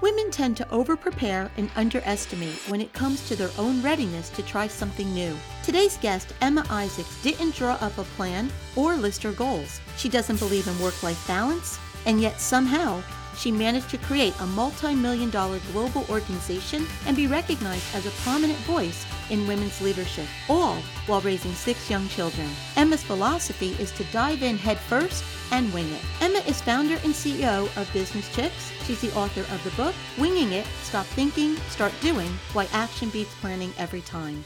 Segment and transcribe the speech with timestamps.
[0.00, 4.68] Women tend to overprepare and underestimate when it comes to their own readiness to try
[4.68, 5.36] something new.
[5.64, 9.80] Today's guest, Emma Isaacs, didn't draw up a plan or list her goals.
[9.96, 13.02] She doesn't believe in work life balance, and yet somehow
[13.38, 18.10] she managed to create a multi million dollar global organization and be recognized as a
[18.22, 22.48] prominent voice in women's leadership, all while raising six young children.
[22.76, 26.02] Emma's philosophy is to dive in headfirst and wing it.
[26.20, 28.72] Emma is founder and CEO of Business Chicks.
[28.84, 33.34] She's the author of the book, Winging It Stop Thinking, Start Doing Why Action Beats
[33.36, 34.44] Planning Every Time.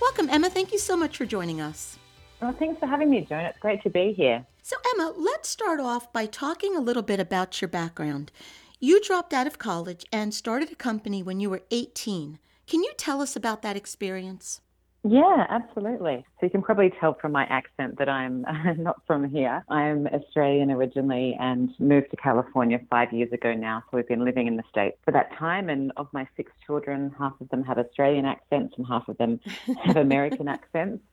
[0.00, 0.50] Welcome, Emma.
[0.50, 1.98] Thank you so much for joining us.
[2.40, 3.40] Well, thanks for having me, Joan.
[3.40, 4.44] It's great to be here.
[4.66, 8.32] So, Emma, let's start off by talking a little bit about your background.
[8.80, 12.38] You dropped out of college and started a company when you were 18.
[12.66, 14.62] Can you tell us about that experience?
[15.06, 16.24] Yeah, absolutely.
[16.40, 18.46] So you can probably tell from my accent that I'm
[18.78, 19.62] not from here.
[19.68, 23.82] I'm Australian originally and moved to California five years ago now.
[23.90, 25.68] So we've been living in the States for that time.
[25.68, 29.40] And of my six children, half of them have Australian accents and half of them
[29.84, 31.04] have American accents,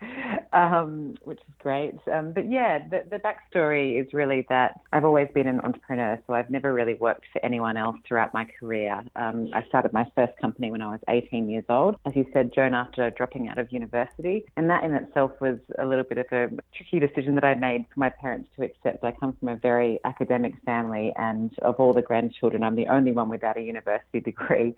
[0.54, 1.96] um, which is great.
[2.10, 6.18] Um, but yeah, the, the backstory is really that I've always been an entrepreneur.
[6.28, 9.04] So I've never really worked for anyone else throughout my career.
[9.18, 11.98] Um, I started my first company when I was 18 years old.
[12.06, 14.46] As you said, Joan, after dropping out of university, university.
[14.56, 17.86] And that in itself was a little bit of a tricky decision that I made
[17.94, 19.04] for my parents to accept.
[19.04, 23.12] I come from a very academic family, and of all the grandchildren, I'm the only
[23.12, 24.76] one without a university degree.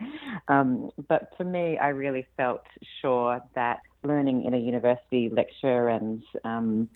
[0.48, 2.66] Um, but for me, I really felt
[3.02, 6.90] sure that learning in a university lecture and um,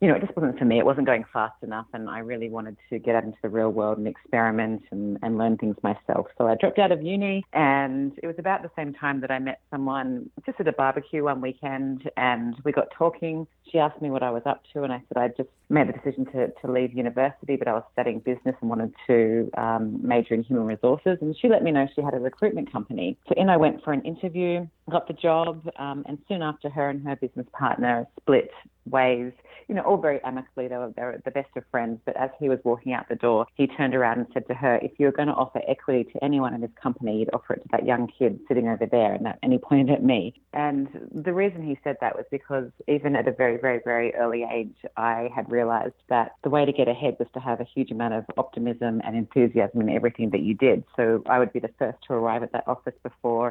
[0.00, 0.78] you know, it just wasn't for me.
[0.78, 3.70] It wasn't going fast enough, and I really wanted to get out into the real
[3.70, 6.28] world and experiment and, and learn things myself.
[6.38, 9.38] So I dropped out of uni, and it was about the same time that I
[9.40, 13.46] met someone just at a barbecue one weekend, and we got talking.
[13.70, 15.92] She asked me what I was up to, and I said I'd just made the
[15.92, 20.34] decision to, to leave university, but I was studying business and wanted to um, major
[20.34, 21.18] in human resources.
[21.20, 23.18] And she let me know she had a recruitment company.
[23.28, 26.88] So in I went for an interview, got the job, um, and soon after her
[26.88, 28.50] and her business partner split
[28.90, 29.32] ways,
[29.68, 30.68] you know, all very amicably.
[30.68, 32.00] They were, they were the best of friends.
[32.06, 34.76] But as he was walking out the door, he turned around and said to her,
[34.82, 37.68] if you're going to offer equity to anyone in this company, you'd offer it to
[37.72, 39.12] that young kid sitting over there.
[39.12, 40.40] And, that, and he pointed at me.
[40.54, 44.46] And the reason he said that was because even at a very, very, very early
[44.50, 47.90] age, I had realized that the way to get ahead was to have a huge
[47.90, 50.84] amount of optimism and enthusiasm in everything that you did.
[50.96, 53.48] So I would be the first to arrive at that office before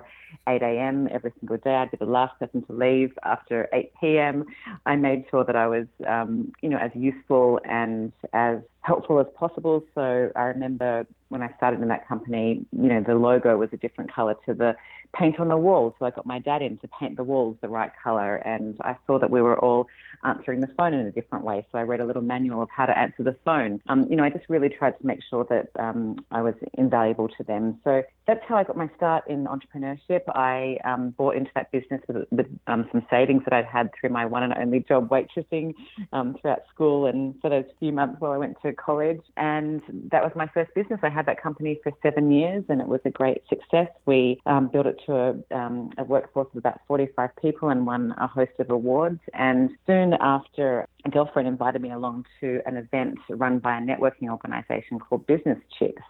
[0.47, 1.09] 8 a.m.
[1.11, 1.75] every single day.
[1.75, 4.45] I'd be the last person to leave after 8 p.m.
[4.85, 6.29] I made sure that I was, um,
[6.61, 9.83] you know, as useful and as helpful as possible.
[9.93, 13.77] So I remember when I started in that company, you know, the logo was a
[13.77, 14.77] different color to the
[15.13, 15.93] paint on the wall.
[15.99, 18.37] So I got my dad in to paint the walls the right color.
[18.37, 19.87] And I saw that we were all
[20.23, 21.67] answering the phone in a different way.
[21.69, 23.81] So I read a little manual of how to answer the phone.
[23.87, 27.27] Um, you know, I just really tried to make sure that um, I was invaluable
[27.27, 27.79] to them.
[27.83, 30.21] So that's how I got my start in entrepreneurship.
[30.27, 34.09] I um, bought into that business with, with um, some savings that I'd had through
[34.09, 35.73] my one and only job waitressing
[36.11, 39.21] um, throughout school and for those few months while I went to college.
[39.37, 40.99] And that was my first business.
[41.03, 43.87] I had that company for seven years and it was a great success.
[44.05, 48.13] We um, built it to a, um, a workforce of about 45 people and won
[48.17, 49.21] a host of awards.
[49.33, 54.29] And soon after, a girlfriend invited me along to an event run by a networking
[54.29, 56.01] organization called Business Chicks.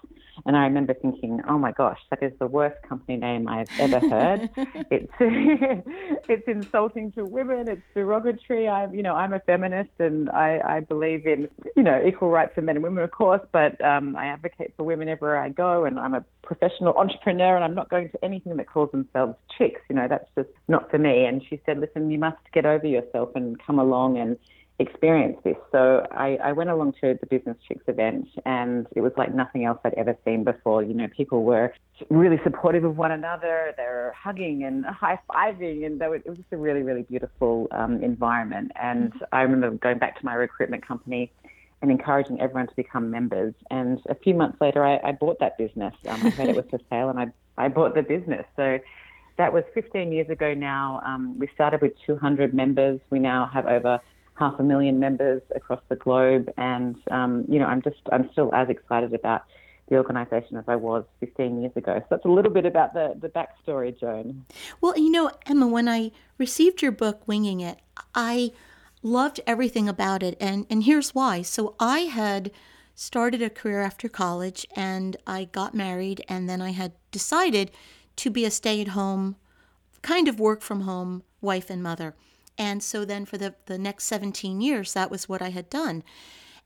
[0.45, 4.00] And I remember thinking, oh my gosh, that is the worst company name I've ever
[4.00, 4.50] heard.
[4.92, 7.68] it's it's insulting to women.
[7.68, 8.68] It's derogatory.
[8.68, 12.54] I'm you know I'm a feminist and I, I believe in you know equal rights
[12.56, 13.42] for men and women, of course.
[13.51, 17.63] But um, I advocate for women everywhere I go, and I'm a professional entrepreneur, and
[17.63, 19.81] I'm not going to anything that calls themselves chicks.
[19.90, 21.25] You know that's just not for me.
[21.25, 24.38] And she said, listen, you must get over yourself and come along and
[24.80, 25.56] experience this.
[25.72, 29.66] So I, I, went along to the Business Chicks event and it was like nothing
[29.66, 30.84] else I'd ever seen before.
[30.84, 31.74] You know, people were
[32.12, 33.74] really supportive of one another.
[33.76, 37.68] They were hugging and high fiving and were, it was just a really, really beautiful
[37.72, 38.72] um, environment.
[38.80, 41.32] And I remember going back to my recruitment company
[41.82, 43.56] and encouraging everyone to become members.
[43.72, 45.96] And a few months later, I, I bought that business.
[46.08, 47.28] Um, I heard it was for sale, and I
[47.58, 48.46] I bought the business.
[48.56, 48.80] So
[49.38, 51.02] that was 15 years ago now.
[51.06, 53.00] Um, we started with 200 members.
[53.10, 54.00] We now have over
[54.38, 58.54] half a million members across the globe, and um, you know, I'm just I'm still
[58.54, 59.44] as excited about
[59.89, 61.95] the organisation as I was 15 years ago.
[62.00, 64.45] So that's a little bit about the the backstory, Joan.
[64.81, 67.80] Well, you know, Emma, when I received your book, Winging It,
[68.13, 68.51] I
[69.01, 71.42] loved everything about it, and and here's why.
[71.42, 72.51] So I had
[72.94, 77.72] started a career after college, and I got married, and then I had decided
[78.18, 79.36] to be a stay-at-home,
[80.01, 82.16] kind of work from home wife and mother.
[82.57, 86.04] And so then for the, the next 17 years, that was what I had done.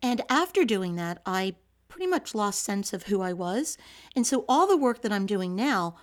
[0.01, 1.55] And after doing that, I
[1.87, 3.77] pretty much lost sense of who I was.
[4.15, 5.95] And so all the work that I'm doing now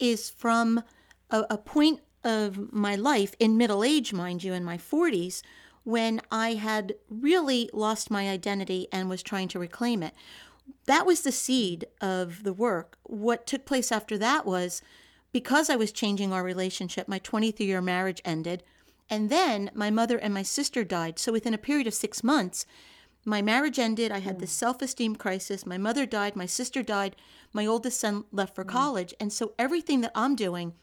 [0.00, 0.82] is from
[1.30, 5.42] a, a point of my life in middle age, mind you, in my 40s,
[5.84, 10.14] when I had really lost my identity and was trying to reclaim it.
[10.86, 12.96] That was the seed of the work.
[13.02, 14.80] What took place after that was
[15.32, 18.62] because I was changing our relationship, my 23 year marriage ended.
[19.10, 21.18] And then my mother and my sister died.
[21.18, 22.64] So within a period of six months,
[23.24, 24.10] my marriage ended.
[24.10, 25.64] I had this self esteem crisis.
[25.66, 26.34] My mother died.
[26.34, 27.14] My sister died.
[27.52, 28.68] My oldest son left for mm.
[28.68, 29.14] college.
[29.20, 30.74] And so everything that I'm doing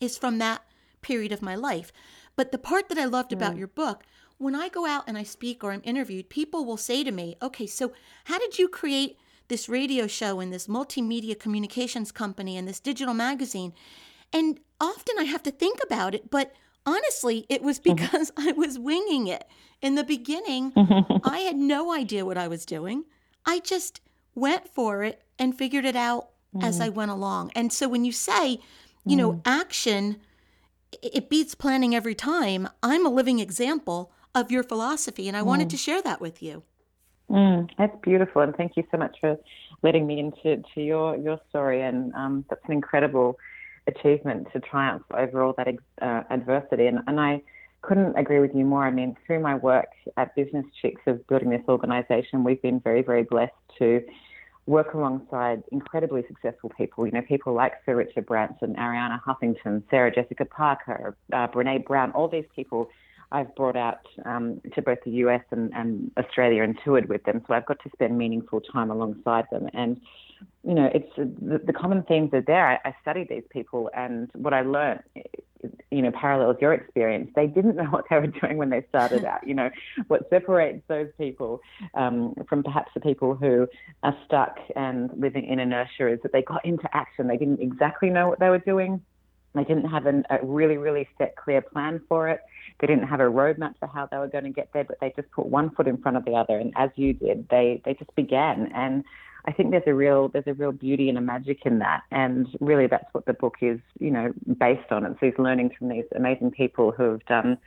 [0.00, 0.62] is from that
[1.02, 1.92] period of my life.
[2.34, 4.04] But the part that I loved about your book,
[4.38, 7.36] when I go out and I speak or I'm interviewed, people will say to me,
[7.40, 7.92] okay, so
[8.24, 9.18] how did you create
[9.48, 13.74] this radio show and this multimedia communications company and this digital magazine?
[14.32, 16.52] And often I have to think about it, but
[16.86, 17.94] honestly, it was Mm-hmm.
[17.94, 19.44] because I was winging it.
[19.80, 20.72] In the beginning,
[21.24, 23.04] I had no idea what I was doing.
[23.44, 24.00] I just
[24.34, 26.28] went for it and figured it out
[26.60, 26.84] as Mm.
[26.84, 27.50] I went along.
[27.54, 28.60] And so when you say,
[29.04, 30.20] you know, action,
[31.02, 35.26] it beats planning every time, I'm a living example of your philosophy.
[35.28, 36.62] And I wanted to share that with you.
[37.30, 39.38] Mm, that's beautiful, and thank you so much for
[39.82, 41.80] letting me into to your your story.
[41.82, 43.38] And um, that's an incredible
[43.86, 45.68] achievement to triumph over all that
[46.00, 46.86] uh, adversity.
[46.86, 47.42] And, and I
[47.82, 48.84] couldn't agree with you more.
[48.84, 53.02] I mean, through my work at Business Chicks of building this organisation, we've been very,
[53.02, 54.02] very blessed to
[54.66, 57.04] work alongside incredibly successful people.
[57.06, 62.12] You know, people like Sir Richard Branson, Arianna Huffington, Sarah Jessica Parker, uh, Brene Brown,
[62.12, 62.88] all these people
[63.32, 67.42] I've brought out um, to both the US and, and Australia and toured with them.
[67.48, 69.68] So I've got to spend meaningful time alongside them.
[69.72, 70.00] And,
[70.64, 72.66] you know, it's the, the common themes are there.
[72.66, 75.00] I, I studied these people, and what I learned,
[75.90, 77.30] you know, parallels your experience.
[77.34, 79.46] They didn't know what they were doing when they started out.
[79.46, 79.70] You know,
[80.08, 81.60] what separates those people
[81.94, 83.66] um, from perhaps the people who
[84.02, 87.26] are stuck and living in inertia is that they got into action.
[87.26, 89.02] They didn't exactly know what they were doing.
[89.54, 92.40] They didn't have an, a really, really set, clear plan for it.
[92.80, 95.12] They didn't have a roadmap for how they were going to get there, but they
[95.14, 96.58] just put one foot in front of the other.
[96.58, 98.72] And as you did, they they just began.
[98.74, 99.04] And
[99.44, 102.02] I think there's a real there's a real beauty and a magic in that.
[102.10, 105.04] And really, that's what the book is, you know, based on.
[105.04, 107.58] It's these learnings from these amazing people who have done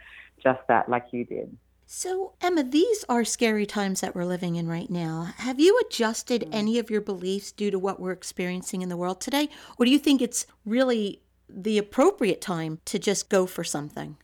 [0.41, 1.55] just that, like you did.
[1.87, 5.33] So, Emma, these are scary times that we're living in right now.
[5.37, 6.49] Have you adjusted mm.
[6.51, 9.49] any of your beliefs due to what we're experiencing in the world today?
[9.77, 14.17] Or do you think it's really the appropriate time to just go for something?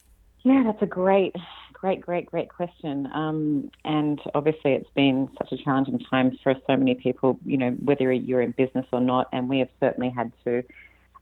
[0.44, 1.36] Yeah, that's a great,
[1.81, 3.09] great, great, great question.
[3.11, 7.71] Um, and obviously, it's been such a challenging time for so many people, you know,
[7.83, 9.27] whether you're in business or not.
[9.33, 10.63] And we have certainly had to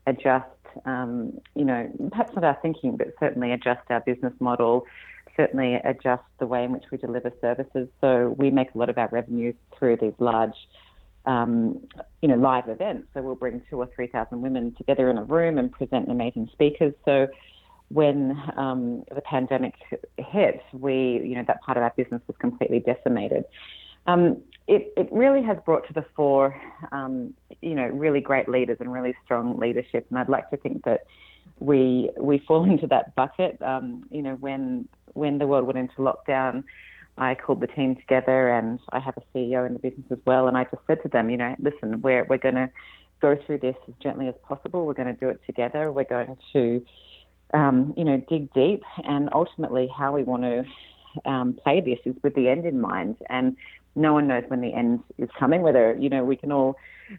[0.06, 0.50] adjust,
[0.84, 4.86] um, you know, perhaps not our thinking, but certainly adjust our business model,
[5.38, 7.88] certainly adjust the way in which we deliver services.
[8.02, 10.56] So we make a lot of our revenue through these large
[11.26, 11.80] um,
[12.22, 13.08] you know, live events.
[13.14, 16.50] So we'll bring two or three thousand women together in a room and present amazing
[16.52, 16.94] speakers.
[17.06, 17.28] So
[17.90, 19.74] when um, the pandemic
[20.18, 23.46] hit, we, you know, that part of our business was completely decimated.
[24.06, 26.60] Um, it, it really has brought to the fore,
[26.92, 30.06] um, you know, really great leaders and really strong leadership.
[30.10, 31.06] And I'd like to think that
[31.60, 33.62] we we fall into that bucket.
[33.62, 36.64] Um, you know, when when the world went into lockdown,
[37.18, 40.48] I called the team together, and I have a CEO in the business as well.
[40.48, 42.70] And I just said to them, you know, listen, we're we're going to
[43.22, 44.86] go through this as gently as possible.
[44.86, 45.92] We're going to do it together.
[45.92, 46.86] We're going to,
[47.54, 52.16] um, you know, dig deep, and ultimately, how we want to um, play this is
[52.24, 53.18] with the end in mind.
[53.30, 53.56] And
[53.96, 55.62] no one knows when the end is coming.
[55.62, 56.76] Whether you know we can all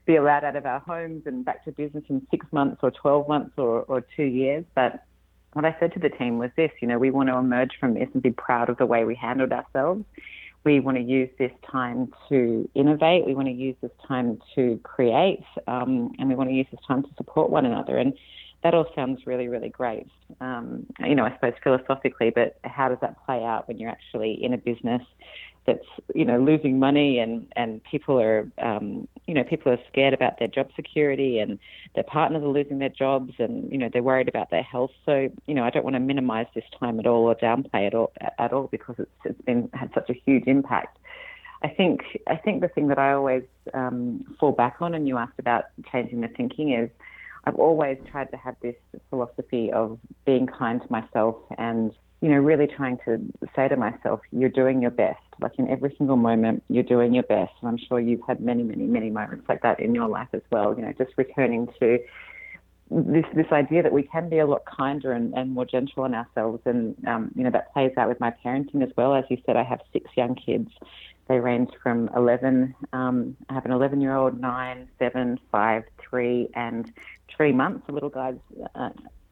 [0.06, 3.28] be allowed out of our homes and back to business in six months or twelve
[3.28, 5.04] months or, or two years, but
[5.52, 7.94] what I said to the team was this, you know, we want to emerge from
[7.94, 10.04] this and be proud of the way we handled ourselves.
[10.62, 13.26] We want to use this time to innovate.
[13.26, 16.80] We want to use this time to create, um, and we want to use this
[16.86, 17.96] time to support one another.
[17.96, 18.12] And
[18.62, 20.06] that all sounds really, really great,
[20.40, 24.42] um, you know, I suppose philosophically, but how does that play out when you're actually
[24.42, 25.02] in a business
[25.66, 30.14] that's you know losing money and and people are um, you know people are scared
[30.14, 31.58] about their job security and
[31.94, 34.90] their partners are losing their jobs and you know they're worried about their health.
[35.04, 37.94] So you know I don't want to minimise this time at all or downplay it
[37.94, 40.98] all at all because it's it's been had such a huge impact.
[41.62, 45.18] I think I think the thing that I always um, fall back on, and you
[45.18, 46.90] asked about changing the thinking, is
[47.50, 48.76] I've always tried to have this
[49.10, 53.18] philosophy of being kind to myself and you know, really trying to
[53.56, 55.22] say to myself, you're doing your best.
[55.40, 57.52] Like in every single moment, you're doing your best.
[57.60, 60.42] And I'm sure you've had many, many, many moments like that in your life as
[60.52, 60.74] well.
[60.76, 61.98] You know, just returning to
[62.90, 66.14] this this idea that we can be a lot kinder and, and more gentle on
[66.14, 66.60] ourselves.
[66.66, 69.14] And, um, you know, that plays out with my parenting as well.
[69.14, 70.70] As you said, I have six young kids.
[71.30, 76.48] They range from 11, um, I have an 11 year old, 9, 7, 5, 3,
[76.56, 76.92] and
[77.36, 77.88] 3 months.
[77.88, 78.34] A little guy's
[78.74, 78.90] uh,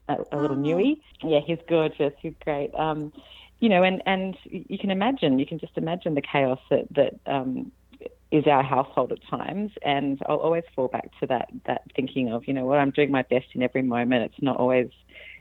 [0.09, 0.61] a, a little oh.
[0.61, 1.01] newie.
[1.25, 2.13] Yeah, he's gorgeous.
[2.23, 2.73] He's great.
[2.77, 3.13] Um,
[3.59, 7.19] you know, and and you can imagine, you can just imagine the chaos that that
[7.27, 7.73] um,
[8.31, 9.73] is our household at times.
[9.85, 13.11] And I'll always fall back to that that thinking of, you know, what I'm doing
[13.11, 14.23] my best in every moment.
[14.23, 14.91] It's not always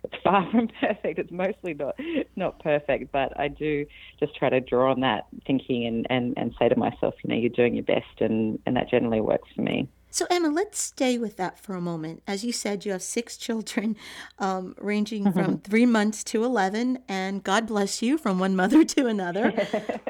[0.03, 1.19] it's far from perfect.
[1.19, 1.95] It's mostly not
[2.35, 3.85] not perfect, but I do
[4.19, 7.35] just try to draw on that thinking and, and, and say to myself, you know,
[7.35, 9.87] you're doing your best and, and that generally works for me.
[10.09, 12.23] So, Emma, let's stay with that for a moment.
[12.25, 13.95] As you said, you have six children,
[14.39, 15.39] um, ranging mm-hmm.
[15.43, 19.53] from three months to 11, and God bless you from one mother to another.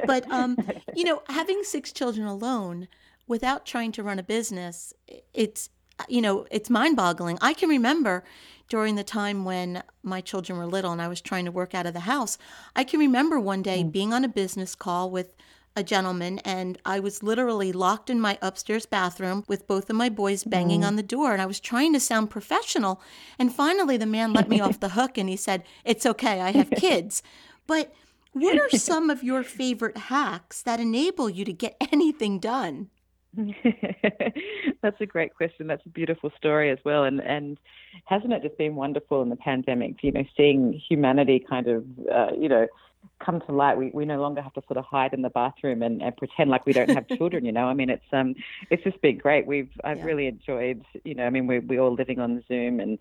[0.06, 0.58] but, um,
[0.96, 2.88] you know, having six children alone
[3.27, 4.94] without trying to run a business,
[5.34, 5.70] it's,
[6.08, 7.38] you know, it's mind boggling.
[7.41, 8.24] I can remember
[8.67, 11.86] during the time when my children were little and I was trying to work out
[11.86, 12.38] of the house,
[12.75, 13.91] I can remember one day mm.
[13.91, 15.36] being on a business call with
[15.75, 20.09] a gentleman, and I was literally locked in my upstairs bathroom with both of my
[20.09, 20.88] boys banging mm.
[20.88, 21.33] on the door.
[21.33, 23.00] And I was trying to sound professional.
[23.38, 26.51] And finally, the man let me off the hook and he said, It's okay, I
[26.51, 27.21] have kids.
[27.67, 27.93] But
[28.33, 32.89] what are some of your favorite hacks that enable you to get anything done?
[34.82, 35.67] That's a great question.
[35.67, 37.03] That's a beautiful story as well.
[37.03, 37.58] And and
[38.06, 39.96] hasn't it just been wonderful in the pandemic?
[40.01, 42.67] You know, seeing humanity kind of, uh, you know,
[43.24, 43.77] come to light.
[43.77, 46.50] We we no longer have to sort of hide in the bathroom and, and pretend
[46.50, 47.46] like we don't have children.
[47.46, 48.36] You know, I mean, it's um,
[48.70, 49.46] it's just been great.
[49.46, 50.06] We've I've yeah.
[50.06, 50.84] really enjoyed.
[51.03, 52.98] You know, I mean, we we're all living on Zoom and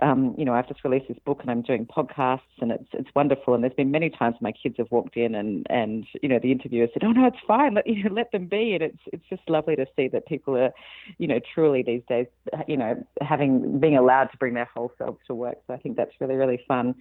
[0.00, 3.08] um, you know, I've just released this book and I'm doing podcasts and it's it's
[3.16, 3.54] wonderful.
[3.54, 6.52] And there's been many times my kids have walked in and and you know the
[6.52, 7.74] interviewer said, "Oh no, it's fine.
[7.74, 10.56] Let you know, let them be." And it's it's just lovely to see that people
[10.56, 10.70] are,
[11.18, 12.26] you know, truly these days,
[12.68, 15.58] you know, having being allowed to bring their whole selves to work.
[15.66, 16.94] So I think that's really really fun.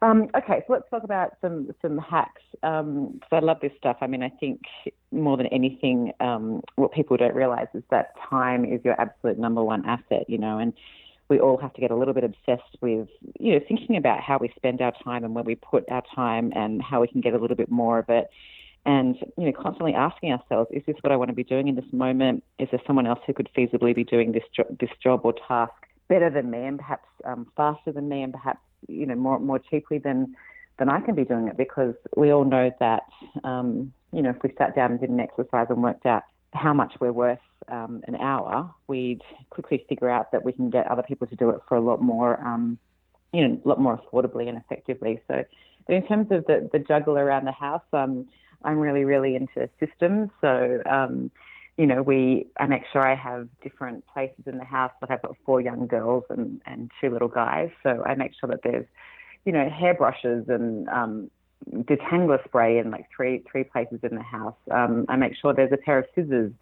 [0.00, 3.98] Um, okay, so let's talk about some some hacks because um, I love this stuff.
[4.00, 4.62] I mean, I think
[5.12, 9.62] more than anything, um, what people don't realize is that time is your absolute number
[9.62, 10.24] one asset.
[10.28, 10.72] You know, and
[11.28, 13.08] we all have to get a little bit obsessed with,
[13.38, 16.52] you know, thinking about how we spend our time and where we put our time
[16.56, 18.30] and how we can get a little bit more of it.
[18.86, 21.74] And, you know, constantly asking ourselves, is this what I want to be doing in
[21.74, 22.42] this moment?
[22.58, 25.74] Is there someone else who could feasibly be doing this, jo- this job or task
[26.08, 29.58] better than me and perhaps um, faster than me and perhaps, you know, more, more
[29.58, 30.34] cheaply than,
[30.78, 31.58] than I can be doing it?
[31.58, 33.02] Because we all know that,
[33.44, 36.72] um, you know, if we sat down and did an exercise and worked out how
[36.72, 37.38] much we're worth
[37.68, 41.50] um, an hour, we'd quickly figure out that we can get other people to do
[41.50, 42.78] it for a lot more, um,
[43.32, 45.20] you know, a lot more affordably and effectively.
[45.28, 45.44] So,
[45.86, 48.26] but in terms of the, the juggle around the house, um,
[48.64, 50.30] I'm really, really into systems.
[50.40, 51.30] So, um,
[51.76, 54.90] you know, we I make sure I have different places in the house.
[55.00, 57.70] Like I've got four young girls and, and two little guys.
[57.84, 58.86] So I make sure that there's,
[59.44, 61.30] you know, hairbrushes and um,
[61.72, 64.56] detangler spray in like three three places in the house.
[64.70, 66.52] Um, I make sure there's a pair of scissors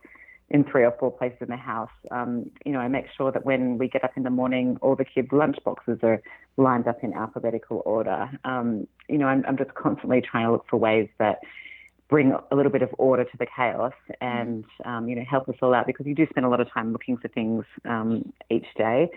[0.50, 1.90] in three or four places in the house.
[2.10, 4.94] Um, you know, I make sure that when we get up in the morning, all
[4.94, 6.22] the kids' lunch boxes are
[6.56, 8.30] lined up in alphabetical order.
[8.44, 11.38] Um, you know, I'm, I'm just constantly trying to look for ways that
[12.08, 15.56] bring a little bit of order to the chaos and um, you know help us
[15.60, 18.66] all out because you do spend a lot of time looking for things um, each
[18.76, 19.08] day.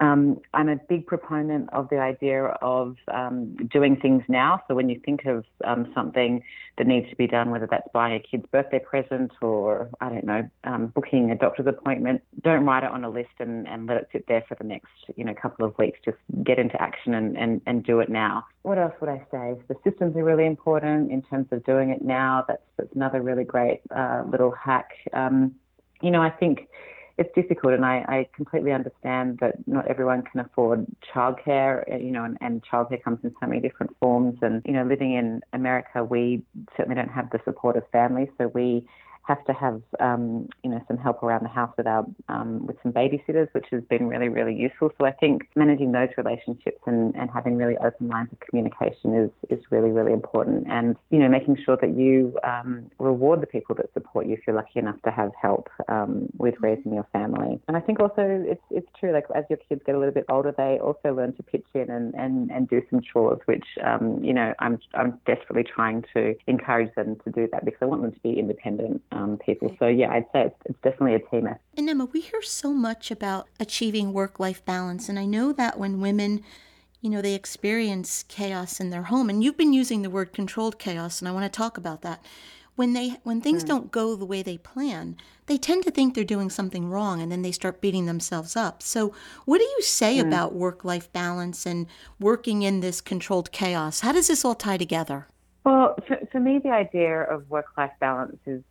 [0.00, 4.62] Um, I'm a big proponent of the idea of um, doing things now.
[4.68, 6.42] So when you think of um, something
[6.76, 10.24] that needs to be done, whether that's buying a kid's birthday present or I don't
[10.24, 13.96] know, um, booking a doctor's appointment, don't write it on a list and, and let
[13.96, 15.98] it sit there for the next you know couple of weeks.
[16.04, 18.46] Just get into action and, and, and do it now.
[18.62, 19.56] What else would I say?
[19.68, 22.44] The systems are really important in terms of doing it now.
[22.46, 24.90] That's that's another really great uh, little hack.
[25.12, 25.54] Um,
[26.00, 26.68] you know, I think
[27.18, 31.92] it's difficult, and I, I, completely understand that not everyone can afford childcare.
[31.92, 34.38] Uh, you know, and, and childcare comes in so many different forms.
[34.40, 36.42] And you know, living in America, we
[36.76, 38.86] certainly don't have the support of family, so we
[39.28, 42.76] have to have um, you know some help around the house with our um, with
[42.82, 44.90] some babysitters, which has been really really useful.
[44.98, 49.30] So I think managing those relationships and, and having really open lines of communication is
[49.50, 50.66] is really really important.
[50.68, 54.40] And you know making sure that you um, reward the people that support you if
[54.46, 57.60] you're lucky enough to have help um, with raising your family.
[57.68, 60.24] And I think also it's it's true like as your kids get a little bit
[60.30, 64.24] older, they also learn to pitch in and and, and do some chores, which um,
[64.24, 68.00] you know I'm I'm desperately trying to encourage them to do that because I want
[68.00, 69.74] them to be independent um, people.
[69.78, 71.60] So yeah, I'd say it's, it's definitely a team effort.
[71.76, 76.00] And Emma, we hear so much about achieving work-life balance, and I know that when
[76.00, 76.42] women
[77.00, 79.30] you know, they experience chaos in their home.
[79.30, 82.24] And you've been using the word controlled chaos, and I want to talk about that.
[82.74, 83.68] When they when things mm.
[83.68, 87.30] don't go the way they plan, they tend to think they're doing something wrong and
[87.32, 88.84] then they start beating themselves up.
[88.84, 89.12] So,
[89.46, 90.26] what do you say mm.
[90.26, 91.86] about work-life balance and
[92.20, 94.00] working in this controlled chaos?
[94.00, 95.26] How does this all tie together?
[95.68, 98.62] Well, for, for me, the idea of work-life balance is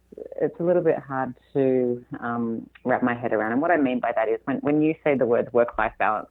[0.41, 3.51] it's a little bit hard to um, wrap my head around.
[3.51, 6.27] And what I mean by that is when, when you say the word work-life balance,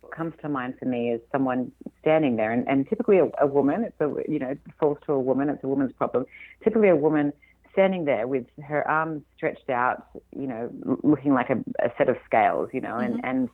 [0.00, 3.46] what comes to mind for me is someone standing there, and, and typically a, a
[3.46, 3.84] woman.
[3.84, 5.50] It's a you know it falls to a woman.
[5.50, 6.24] It's a woman's problem.
[6.64, 7.34] Typically a woman
[7.74, 10.70] standing there with her arms stretched out, you know,
[11.02, 13.16] looking like a, a set of scales, you know, mm-hmm.
[13.16, 13.48] and and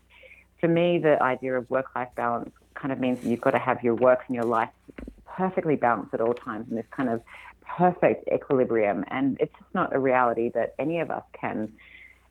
[0.61, 3.83] for me the idea of work-life balance kind of means that you've got to have
[3.83, 4.71] your work and your life
[5.37, 7.23] perfectly balanced at all times in this kind of
[7.77, 9.05] perfect equilibrium.
[9.09, 11.73] And it's just not a reality that any of us can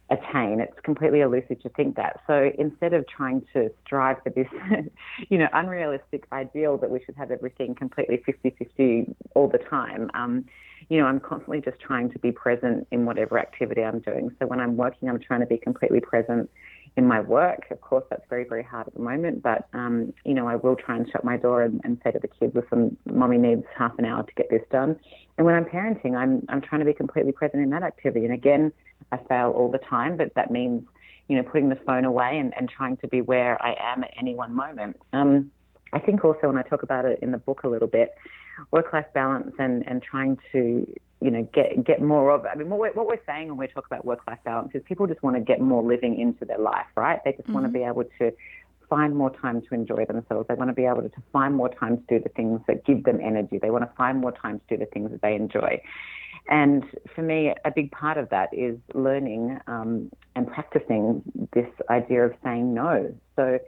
[0.09, 0.59] attain.
[0.59, 2.19] It's completely elusive to think that.
[2.27, 4.47] So instead of trying to strive for this,
[5.29, 10.45] you know, unrealistic ideal that we should have everything completely 50-50 all the time, um,
[10.89, 14.35] you know, I'm constantly just trying to be present in whatever activity I'm doing.
[14.39, 16.49] So when I'm working, I'm trying to be completely present
[16.95, 17.65] in my work.
[17.71, 20.75] Of course, that's very, very hard at the moment, but, um, you know, I will
[20.75, 23.97] try and shut my door and, and say to the kids, listen, mommy needs half
[23.97, 24.99] an hour to get this done.
[25.37, 28.25] And when I'm parenting, I'm, I'm trying to be completely present in that activity.
[28.25, 28.71] And again,
[29.11, 30.83] I fail all the time, but that means,
[31.27, 34.11] you know, putting the phone away and, and trying to be where I am at
[34.17, 34.99] any one moment.
[35.13, 35.51] Um,
[35.93, 38.13] I think also when I talk about it in the book a little bit,
[38.71, 40.85] work-life balance and, and trying to
[41.23, 42.49] you know get get more of it.
[42.53, 45.07] I mean, what we're, what we're saying when we talk about work-life balance is people
[45.07, 47.19] just want to get more living into their life, right?
[47.23, 47.53] They just mm-hmm.
[47.53, 48.31] want to be able to
[48.89, 50.47] find more time to enjoy themselves.
[50.47, 52.85] They want to be able to, to find more time to do the things that
[52.85, 53.57] give them energy.
[53.59, 55.81] They want to find more time to do the things that they enjoy.
[56.49, 56.83] And
[57.15, 62.33] for me, a big part of that is learning um, and practicing this idea of
[62.43, 63.15] saying no.
[63.35, 63.59] So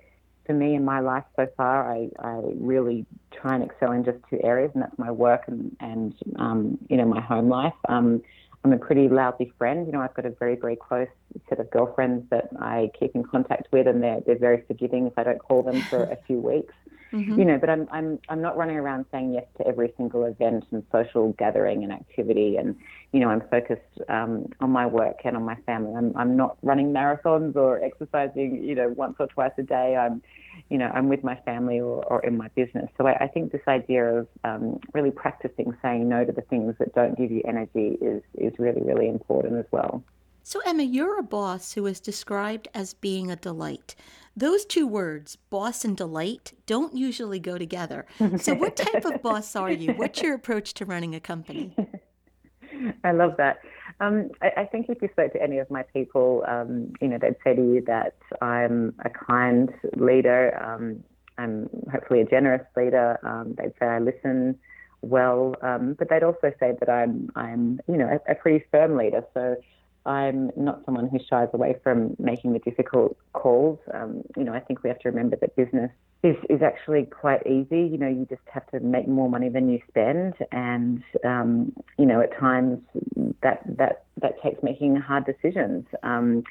[0.45, 4.17] for me in my life so far, I, I really try and excel in just
[4.29, 7.73] two areas, and that's my work and, and um, you know, my home life.
[7.89, 8.21] Um,
[8.63, 9.85] I'm a pretty lousy friend.
[9.85, 11.07] You know, I've got a very, very close
[11.49, 15.13] set of girlfriends that I keep in contact with, and they're, they're very forgiving if
[15.17, 16.73] I don't call them for a few weeks.
[17.13, 17.39] Mm-hmm.
[17.39, 20.65] You know, but I'm I'm I'm not running around saying yes to every single event
[20.71, 22.75] and social gathering and activity, and
[23.11, 25.93] you know, I'm focused um, on my work and on my family.
[25.95, 29.95] I'm I'm not running marathons or exercising, you know, once or twice a day.
[29.95, 30.21] I'm,
[30.69, 32.89] you know, I'm with my family or, or in my business.
[32.97, 36.75] So I, I think this idea of um, really practicing saying no to the things
[36.79, 40.03] that don't give you energy is is really really important as well.
[40.47, 43.95] So, Emma, you're a boss who is described as being a delight.
[44.37, 48.05] Those two words, boss and delight, don't usually go together.
[48.37, 49.93] So, what type of boss are you?
[49.93, 51.75] What's your approach to running a company?
[53.03, 53.59] I love that.
[54.01, 57.17] Um, I, I, think if you spoke to any of my people, um, you know,
[57.17, 60.61] they'd say to you that I'm a kind leader.
[60.61, 61.03] Um,
[61.37, 63.17] I'm hopefully a generous leader.
[63.23, 64.57] Um, they'd say I listen
[65.01, 68.97] well, um, but they'd also say that I'm, I'm, you know, a, a pretty firm
[68.97, 69.23] leader.
[69.33, 69.55] So
[70.05, 73.79] I'm not someone who shies away from making the difficult calls.
[73.93, 75.91] Um, you know, I think we have to remember that business
[76.23, 77.81] is, is actually quite easy.
[77.81, 82.05] You know, you just have to make more money than you spend, and um, you
[82.05, 82.79] know, at times
[83.41, 85.85] that that that takes making hard decisions.
[86.03, 86.43] Um,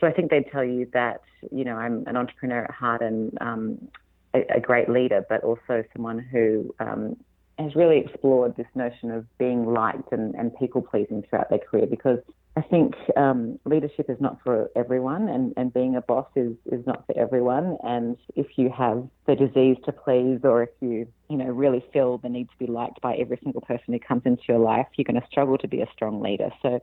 [0.00, 3.36] so I think they'd tell you that you know I'm an entrepreneur at heart and
[3.40, 3.88] um,
[4.34, 7.16] a, a, great leader, but also someone who um,
[7.58, 11.86] has really explored this notion of being liked and, and people pleasing throughout their career
[11.86, 12.18] because
[12.54, 16.86] I think um, leadership is not for everyone, and, and being a boss is, is
[16.86, 17.78] not for everyone.
[17.82, 22.18] And if you have the disease to please, or if you you know really feel
[22.18, 25.06] the need to be liked by every single person who comes into your life, you're
[25.06, 26.50] going to struggle to be a strong leader.
[26.60, 26.80] So,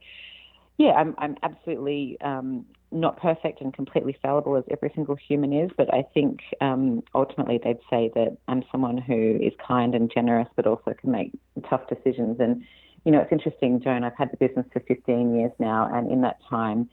[0.80, 5.70] yeah, I'm I'm absolutely um, not perfect and completely fallible as every single human is,
[5.78, 10.48] but I think um, ultimately they'd say that I'm someone who is kind and generous,
[10.56, 11.32] but also can make
[11.70, 12.64] tough decisions and
[13.06, 16.22] you know, it's interesting, Joan, I've had the business for 15 years now, and in
[16.22, 16.90] that time,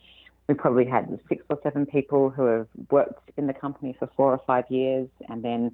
[0.49, 4.33] we probably had six or seven people who have worked in the company for four
[4.33, 5.73] or five years, and then,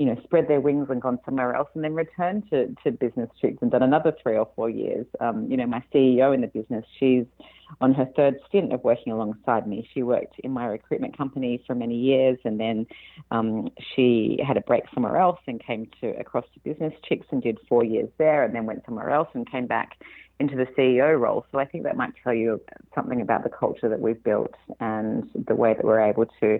[0.00, 3.28] you know, spread their wings and gone somewhere else and then returned to, to business
[3.38, 5.04] chicks and done another three or four years.
[5.20, 7.26] Um, you know, my CEO in the business, she's
[7.82, 9.86] on her third stint of working alongside me.
[9.92, 12.86] She worked in my recruitment company for many years and then
[13.30, 17.42] um, she had a break somewhere else and came to across to business chicks and
[17.42, 19.98] did four years there and then went somewhere else and came back
[20.38, 21.44] into the CEO role.
[21.52, 22.58] So I think that might tell you
[22.94, 26.58] something about the culture that we've built and the way that we're able to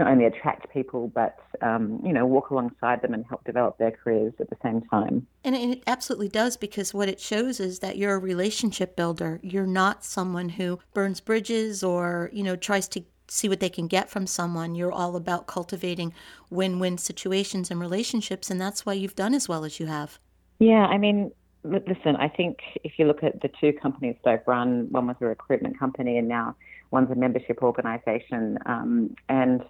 [0.00, 3.92] not only attract people, but um, you know, walk alongside them and help develop their
[3.92, 5.26] careers at the same time.
[5.44, 9.38] And it absolutely does because what it shows is that you're a relationship builder.
[9.42, 13.86] You're not someone who burns bridges or you know tries to see what they can
[13.86, 14.74] get from someone.
[14.74, 16.12] You're all about cultivating
[16.48, 20.18] win-win situations and relationships, and that's why you've done as well as you have.
[20.58, 21.30] Yeah, I mean,
[21.62, 25.16] listen, I think if you look at the two companies that I've run, one was
[25.20, 26.56] a recruitment company and now
[26.90, 28.58] one's a membership organisation.
[28.66, 29.62] Um, and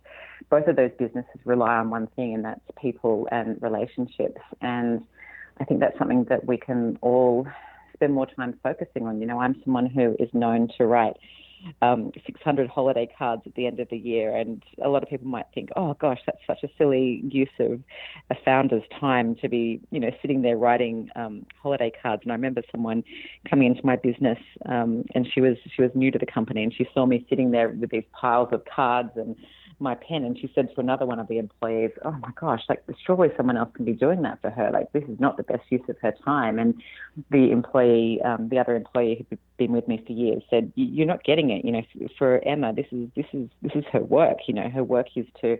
[0.48, 4.40] both of those businesses rely on one thing, and that's people and relationships.
[4.60, 5.02] And
[5.60, 7.46] I think that's something that we can all
[7.94, 9.20] spend more time focusing on.
[9.20, 11.16] You know, I'm someone who is known to write
[11.82, 14.36] um, 600 holiday cards at the end of the year.
[14.36, 17.80] And a lot of people might think, oh gosh, that's such a silly use of
[18.30, 22.22] a founder's time to be, you know, sitting there writing um, holiday cards.
[22.22, 23.02] And I remember someone
[23.48, 26.72] coming into my business, um, and she was she was new to the company, and
[26.72, 29.36] she saw me sitting there with these piles of cards and
[29.80, 32.82] my pen and she said to another one of the employees, Oh my gosh, like
[33.06, 34.70] surely someone else can be doing that for her.
[34.72, 36.58] Like this is not the best use of her time.
[36.58, 36.82] And
[37.30, 41.24] the employee, um, the other employee who'd been with me for years said, You're not
[41.24, 41.64] getting it.
[41.64, 41.82] You know,
[42.18, 44.38] for Emma, this is this is this is her work.
[44.46, 45.58] You know, her work is to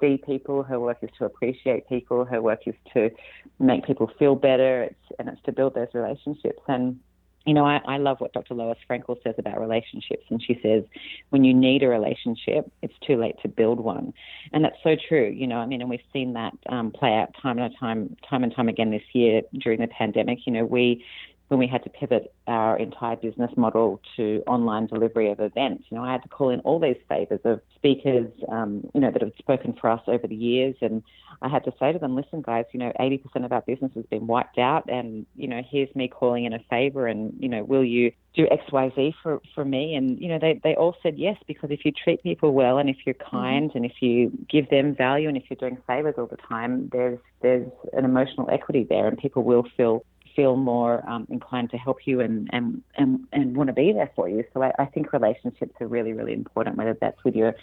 [0.00, 3.10] see people, her work is to appreciate people, her work is to
[3.58, 6.60] make people feel better, it's, and it's to build those relationships.
[6.68, 6.98] And
[7.46, 8.54] you know, I, I love what Dr.
[8.54, 10.24] Lois Frankel says about relationships.
[10.30, 10.82] And she says,
[11.30, 14.12] when you need a relationship, it's too late to build one.
[14.52, 15.28] And that's so true.
[15.28, 18.42] You know, I mean, and we've seen that um, play out time and time, time
[18.42, 20.40] and time again this year during the pandemic.
[20.44, 21.04] You know, we
[21.48, 25.84] when we had to pivot our entire business model to online delivery of events.
[25.90, 29.10] You know, I had to call in all these favors of speakers, um, you know,
[29.10, 31.02] that have spoken for us over the years, and
[31.42, 34.06] I had to say to them, "Listen, guys, you know, 80% of our business has
[34.06, 37.62] been wiped out, and you know, here's me calling in a favor, and you know,
[37.62, 40.96] will you do X, Y, Z for for me?" And you know, they they all
[41.02, 43.36] said yes because if you treat people well, and if you're mm-hmm.
[43.36, 43.78] kind, mm-hmm.
[43.78, 47.18] and if you give them value, and if you're doing favors all the time, there's
[47.42, 50.04] there's an emotional equity there, and people will feel
[50.36, 54.10] feel more um, inclined to help you and, and, and, and want to be there
[54.14, 54.44] for you.
[54.54, 57.54] So I, I think relationships are really, really important, whether that's with your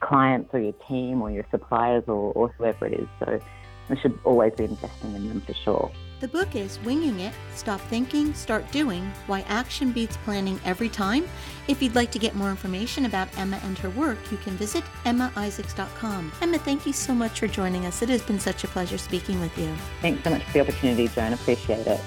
[0.00, 3.08] clients or your team or your suppliers or, or whoever it is.
[3.20, 3.40] So
[3.88, 5.90] we should always be investing in them for sure.
[6.18, 11.28] The book is Winging It Stop Thinking, Start Doing Why Action Beats Planning Every Time.
[11.68, 14.82] If you'd like to get more information about Emma and her work, you can visit
[15.04, 16.32] emmaisaacs.com.
[16.40, 18.00] Emma, thank you so much for joining us.
[18.00, 19.74] It has been such a pleasure speaking with you.
[20.00, 21.34] Thanks so much for the opportunity, Joan.
[21.34, 22.00] Appreciate it.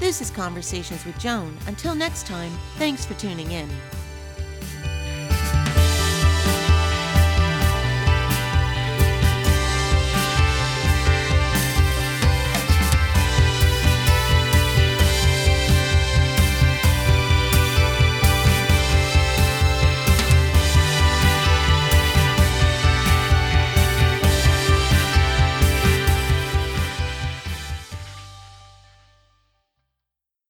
[0.00, 1.58] This is Conversations with Joan.
[1.66, 3.68] Until next time, thanks for tuning in.